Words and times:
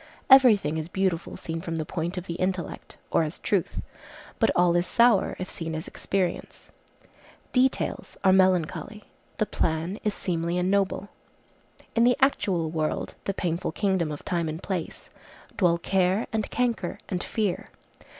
Every 0.31 0.57
thing 0.57 0.77
is 0.79 0.87
beautiful 0.87 1.37
seen 1.37 1.61
from 1.61 1.75
the 1.75 1.85
point 1.85 2.17
of 2.17 2.25
the 2.25 2.33
intellect, 2.33 2.97
or 3.11 3.21
as 3.21 3.37
truth. 3.37 3.83
But 4.39 4.49
all 4.55 4.75
is 4.75 4.87
sour, 4.87 5.35
if 5.37 5.47
seen 5.47 5.75
as 5.75 5.87
experience. 5.87 6.71
Details 7.53 8.17
are 8.23 8.33
melancholy; 8.33 9.03
the 9.37 9.45
plan 9.45 9.99
is 10.03 10.15
seemly 10.15 10.57
and 10.57 10.71
noble. 10.71 11.09
In 11.95 12.03
the 12.03 12.17
actual 12.19 12.71
world—the 12.71 13.35
painful 13.35 13.73
kingdom 13.73 14.11
of 14.11 14.25
time 14.25 14.49
and 14.49 14.63
place—dwell 14.63 15.77
care, 15.77 16.25
and 16.33 16.49
canker, 16.49 16.97
and 17.07 17.23
fear. 17.23 17.69